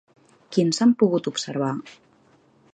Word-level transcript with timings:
Quins 0.55 0.79
s'han 0.81 0.95
pogut 1.03 1.31
observar? 1.33 1.71